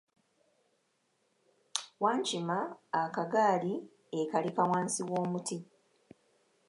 Wankima 2.03 2.57
akagaali 3.01 3.73
ekaleka 4.19 4.61
wansi 4.71 5.01
w'omuti. 5.09 5.57